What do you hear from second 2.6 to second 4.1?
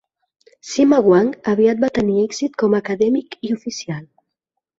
com a acadèmic i oficial.